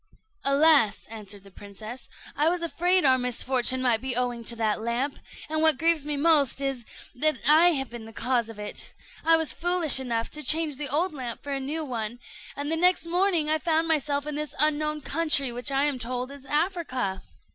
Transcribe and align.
"Alas!" 0.43 1.05
answered 1.11 1.43
the 1.43 1.51
princess, 1.51 2.09
"I 2.35 2.49
was 2.49 2.63
afraid 2.63 3.05
our 3.05 3.19
misfortune 3.19 3.83
might 3.83 4.01
be 4.01 4.15
owing 4.15 4.43
to 4.45 4.55
that 4.55 4.81
lamp; 4.81 5.19
and 5.47 5.61
what 5.61 5.77
grieves 5.77 6.05
me 6.05 6.17
most 6.17 6.59
is, 6.59 6.85
that 7.13 7.37
I 7.47 7.73
have 7.73 7.91
been 7.91 8.05
the 8.05 8.11
cause 8.11 8.49
of 8.49 8.57
it. 8.57 8.95
I 9.23 9.37
was 9.37 9.53
foolish 9.53 9.99
enough 9.99 10.31
to 10.31 10.41
change 10.41 10.77
the 10.77 10.89
old 10.89 11.13
lamp 11.13 11.43
for 11.43 11.51
a 11.51 11.59
new 11.59 11.85
one, 11.85 12.17
and 12.55 12.71
the 12.71 12.77
next 12.77 13.05
morning 13.05 13.47
I 13.47 13.59
found 13.59 13.87
myself 13.87 14.25
in 14.25 14.33
this 14.33 14.55
unknown 14.57 15.01
country, 15.01 15.51
which 15.51 15.71
I 15.71 15.83
am 15.83 15.99
told 15.99 16.31
is 16.31 16.47
Africa." 16.47 17.21